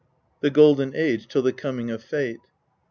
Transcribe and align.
(The 0.39 0.49
Golden 0.49 0.95
Age 0.95 1.27
till 1.27 1.43
the 1.43 1.53
coming 1.53 1.91
of 1.91 2.03
Fate.) 2.03 2.39